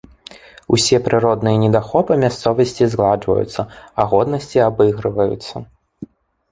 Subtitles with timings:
[0.77, 3.61] Усе прыродныя недахопы мясцовасці згладжваюцца,
[4.01, 5.55] а годнасці абыгрываюцца.